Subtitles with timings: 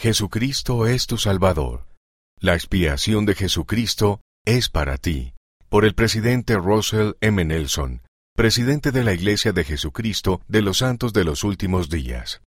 [0.00, 1.88] Jesucristo es tu Salvador.
[2.38, 5.32] La expiación de Jesucristo es para ti.
[5.68, 7.44] Por el presidente Russell M.
[7.44, 8.02] Nelson,
[8.36, 12.42] presidente de la Iglesia de Jesucristo de los Santos de los Últimos Días.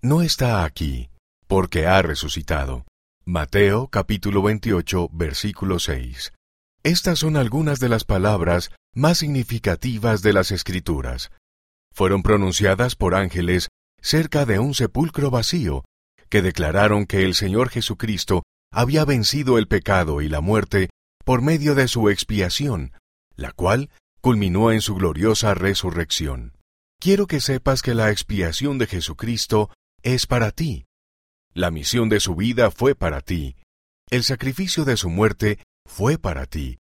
[0.00, 1.10] No está aquí,
[1.46, 2.86] porque ha resucitado.
[3.26, 6.32] Mateo capítulo 28, versículo 6.
[6.84, 11.32] Estas son algunas de las palabras más significativas de las Escrituras.
[11.92, 13.68] Fueron pronunciadas por ángeles
[14.00, 15.84] cerca de un sepulcro vacío,
[16.28, 20.90] que declararon que el Señor Jesucristo había vencido el pecado y la muerte
[21.24, 22.92] por medio de su expiación,
[23.36, 23.90] la cual
[24.20, 26.56] culminó en su gloriosa resurrección.
[27.00, 29.70] Quiero que sepas que la expiación de Jesucristo
[30.02, 30.86] es para ti.
[31.52, 33.56] La misión de su vida fue para ti.
[34.10, 36.78] El sacrificio de su muerte fue para ti.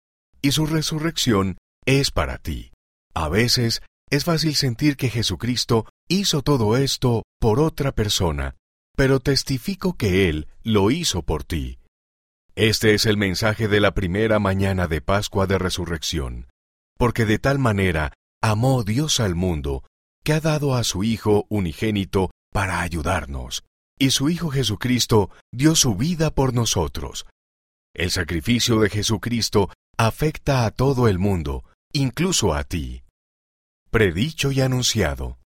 [0.42, 2.72] Y su resurrección es para ti.
[3.14, 8.54] A veces es fácil sentir que Jesucristo hizo todo esto por otra persona,
[8.96, 11.78] pero testifico que Él lo hizo por ti.
[12.56, 16.48] Este es el mensaje de la primera mañana de Pascua de Resurrección,
[16.98, 19.84] porque de tal manera amó Dios al mundo,
[20.24, 23.64] que ha dado a su Hijo unigénito para ayudarnos,
[23.98, 27.26] y su Hijo Jesucristo dio su vida por nosotros.
[27.94, 33.04] El sacrificio de Jesucristo afecta a todo el mundo, incluso a ti.
[33.90, 35.38] Predicho y anunciado.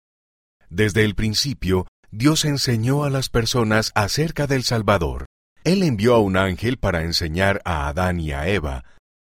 [0.69, 5.27] Desde el principio, Dios enseñó a las personas acerca del Salvador.
[5.65, 8.85] Él envió a un ángel para enseñar a Adán y a Eva,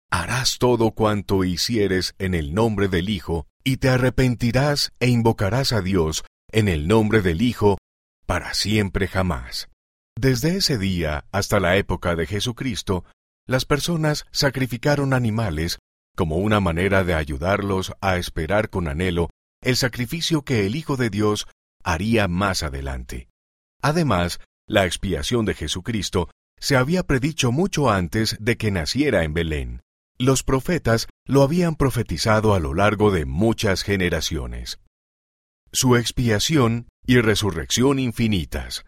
[0.10, 5.82] harás todo cuanto hicieres en el nombre del Hijo, y te arrepentirás e invocarás a
[5.82, 7.78] Dios en el nombre del Hijo
[8.26, 9.70] para siempre jamás.
[10.20, 13.06] Desde ese día hasta la época de Jesucristo,
[13.48, 15.80] las personas sacrificaron animales
[16.16, 19.30] como una manera de ayudarlos a esperar con anhelo
[19.62, 21.48] el sacrificio que el Hijo de Dios
[21.84, 23.28] haría más adelante.
[23.82, 29.82] Además, la expiación de Jesucristo se había predicho mucho antes de que naciera en Belén.
[30.18, 34.80] Los profetas lo habían profetizado a lo largo de muchas generaciones.
[35.72, 38.86] Su expiación y resurrección infinitas.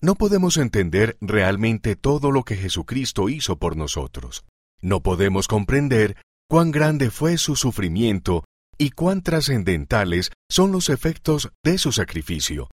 [0.00, 4.44] No podemos entender realmente todo lo que Jesucristo hizo por nosotros.
[4.80, 6.16] No podemos comprender
[6.48, 8.44] cuán grande fue su sufrimiento
[8.78, 12.68] y cuán trascendentales son los efectos de su sacrificio,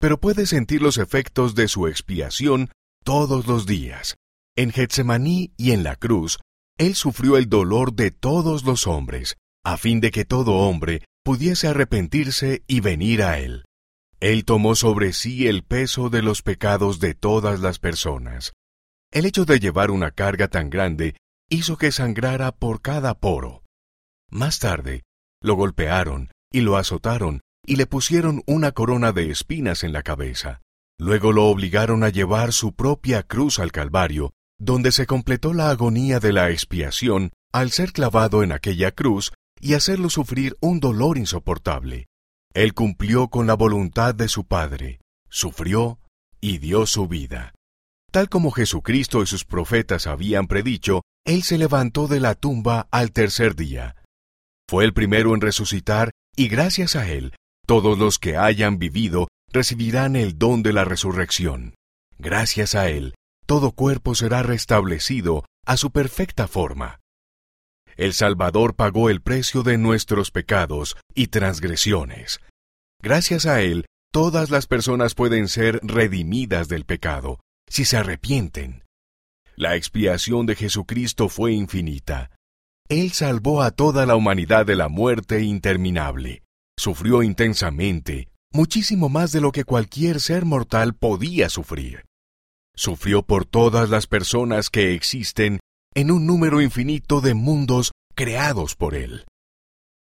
[0.00, 2.70] pero puede sentir los efectos de su expiación
[3.04, 4.16] todos los días.
[4.56, 6.38] En Getsemaní y en la cruz,
[6.78, 11.68] Él sufrió el dolor de todos los hombres, a fin de que todo hombre pudiese
[11.68, 13.64] arrepentirse y venir a Él.
[14.20, 18.52] Él tomó sobre sí el peso de los pecados de todas las personas.
[19.10, 21.16] El hecho de llevar una carga tan grande
[21.48, 23.62] hizo que sangrara por cada poro.
[24.30, 25.02] Más tarde,
[25.42, 30.60] lo golpearon y lo azotaron y le pusieron una corona de espinas en la cabeza.
[30.98, 36.20] Luego lo obligaron a llevar su propia cruz al Calvario, donde se completó la agonía
[36.20, 42.06] de la expiación al ser clavado en aquella cruz y hacerlo sufrir un dolor insoportable.
[42.54, 45.98] Él cumplió con la voluntad de su Padre, sufrió
[46.40, 47.54] y dio su vida.
[48.10, 53.12] Tal como Jesucristo y sus profetas habían predicho, Él se levantó de la tumba al
[53.12, 53.96] tercer día.
[54.68, 57.34] Fue el primero en resucitar y gracias a Él,
[57.66, 61.74] todos los que hayan vivido recibirán el don de la resurrección.
[62.18, 63.14] Gracias a Él,
[63.46, 67.00] todo cuerpo será restablecido a su perfecta forma.
[67.96, 72.40] El Salvador pagó el precio de nuestros pecados y transgresiones.
[73.00, 78.84] Gracias a Él, todas las personas pueden ser redimidas del pecado, si se arrepienten.
[79.56, 82.30] La expiación de Jesucristo fue infinita.
[82.92, 86.42] Él salvó a toda la humanidad de la muerte interminable.
[86.78, 92.04] Sufrió intensamente, muchísimo más de lo que cualquier ser mortal podía sufrir.
[92.76, 95.58] Sufrió por todas las personas que existen
[95.94, 99.24] en un número infinito de mundos creados por Él.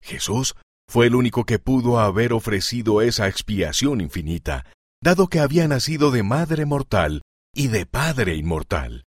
[0.00, 0.54] Jesús
[0.88, 4.66] fue el único que pudo haber ofrecido esa expiación infinita,
[5.02, 7.22] dado que había nacido de madre mortal
[7.52, 9.04] y de Padre inmortal.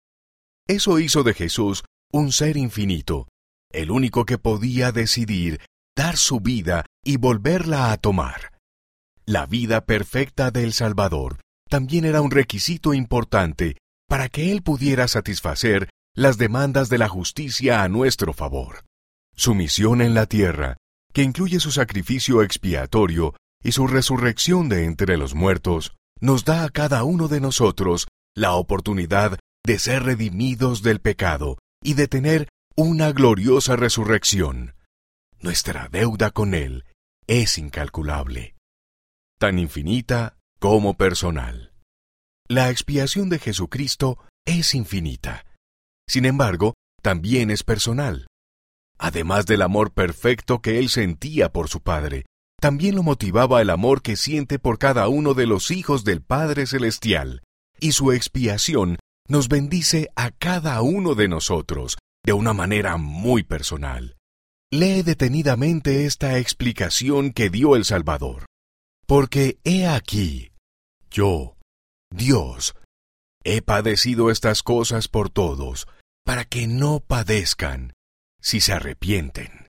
[0.69, 3.27] Eso hizo de Jesús un ser infinito,
[3.75, 5.61] el único que podía decidir
[5.97, 8.53] dar su vida y volverla a tomar.
[9.27, 13.79] La vida perfecta del Salvador también era un requisito importante
[14.09, 18.85] para que Él pudiera satisfacer las demandas de la justicia a nuestro favor.
[19.35, 20.77] Su misión en la tierra,
[21.13, 26.71] que incluye su sacrificio expiatorio y su resurrección de entre los muertos, nos da a
[26.71, 28.07] cada uno de nosotros
[28.37, 34.75] la oportunidad de ser redimidos del pecado y de tener una gloriosa resurrección.
[35.39, 36.85] Nuestra deuda con Él
[37.29, 38.57] es incalculable,
[39.39, 41.73] tan infinita como personal.
[42.49, 45.47] La expiación de Jesucristo es infinita.
[46.09, 48.27] Sin embargo, también es personal.
[48.99, 52.27] Además del amor perfecto que él sentía por su Padre,
[52.61, 56.67] también lo motivaba el amor que siente por cada uno de los hijos del Padre
[56.67, 57.45] Celestial,
[57.79, 58.99] y su expiación
[59.29, 64.17] nos bendice a cada uno de nosotros de una manera muy personal.
[64.73, 68.47] Lee detenidamente esta explicación que dio el Salvador.
[69.07, 70.53] Porque he aquí,
[71.11, 71.57] yo,
[72.11, 72.75] Dios,
[73.45, 75.87] he padecido estas cosas por todos,
[76.25, 77.93] para que no padezcan,
[78.41, 79.69] si se arrepienten.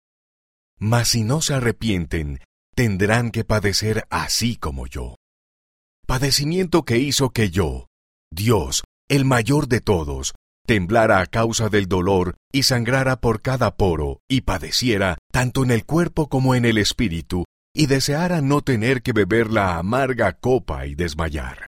[0.79, 2.39] Mas si no se arrepienten,
[2.73, 5.15] tendrán que padecer así como yo.
[6.07, 7.87] Padecimiento que hizo que yo,
[8.31, 10.33] Dios, el mayor de todos,
[10.65, 15.85] temblara a causa del dolor y sangrara por cada poro y padeciera tanto en el
[15.85, 20.95] cuerpo como en el espíritu y deseara no tener que beber la amarga copa y
[20.95, 21.67] desmayar.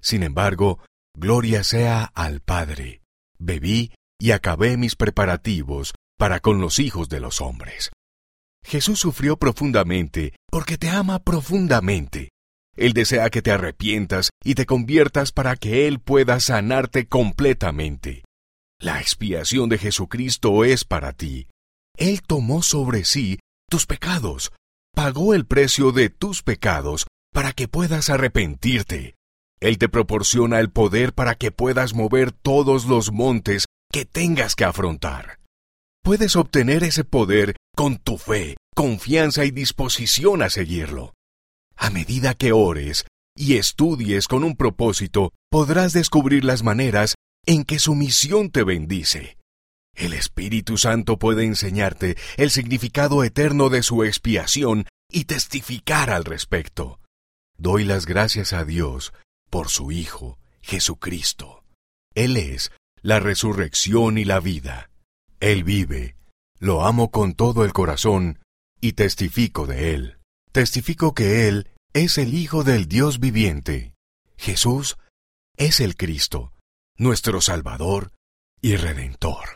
[0.00, 0.78] Sin embargo,
[1.16, 3.02] gloria sea al Padre.
[3.38, 7.90] Bebí y acabé mis preparativos para con los hijos de los hombres.
[8.64, 12.30] Jesús sufrió profundamente porque te ama profundamente
[12.78, 18.22] él desea que te arrepientas y te conviertas para que Él pueda sanarte completamente.
[18.80, 21.48] La expiación de Jesucristo es para ti.
[21.96, 24.52] Él tomó sobre sí tus pecados,
[24.94, 29.16] pagó el precio de tus pecados para que puedas arrepentirte.
[29.60, 34.64] Él te proporciona el poder para que puedas mover todos los montes que tengas que
[34.64, 35.40] afrontar.
[36.04, 41.14] Puedes obtener ese poder con tu fe, confianza y disposición a seguirlo.
[41.76, 47.16] A medida que ores y estudies con un propósito, podrás descubrir las maneras
[47.46, 49.38] en que su misión te bendice.
[49.94, 57.00] El Espíritu Santo puede enseñarte el significado eterno de su expiación y testificar al respecto.
[57.56, 59.12] Doy las gracias a Dios
[59.50, 61.64] por su Hijo, Jesucristo.
[62.14, 62.70] Él es
[63.02, 64.90] la resurrección y la vida.
[65.40, 66.16] Él vive,
[66.58, 68.38] lo amo con todo el corazón
[68.80, 70.18] y testifico de Él
[70.58, 73.94] testifico que Él es el Hijo del Dios viviente.
[74.36, 74.98] Jesús
[75.56, 76.52] es el Cristo,
[76.98, 78.10] nuestro Salvador
[78.60, 79.48] y Redentor.